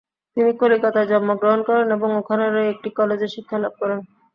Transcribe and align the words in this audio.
তিনি 0.37 0.51
কলিকাতায় 0.61 1.09
জন্মগ্রহণ 1.11 1.59
করেন 1.67 1.87
এবং 1.97 2.09
ওখানকারই 2.19 2.71
একটি 2.73 2.89
কলেজে 2.97 3.27
শিক্ষালাভ 3.35 3.73
করেন। 3.81 3.99